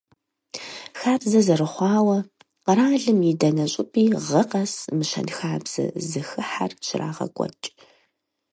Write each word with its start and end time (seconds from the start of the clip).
Хабзэ 0.99 1.39
зэрыхъуауэ, 1.47 2.17
къэралым 2.63 3.19
и 3.29 3.33
дэнэ 3.39 3.65
щӀыпӀи 3.71 4.03
гъэ 4.25 4.41
къэс 4.49 4.73
мы 4.95 5.03
щэнхабзэ 5.09 5.85
зэхыхьэр 6.09 6.71
щрагъэкӀуэкӀ. 6.85 7.67